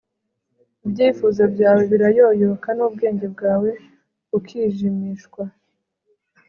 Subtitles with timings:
[0.85, 3.69] ibyifuzo byawe birayoyoka, n'ubwenge bwawe
[4.29, 5.43] bukijimishwa